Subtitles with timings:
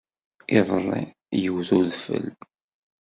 [0.57, 1.03] Iḍelli
[1.41, 2.25] yewt-d udfel.